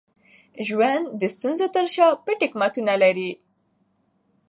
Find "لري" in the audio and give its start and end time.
3.03-3.31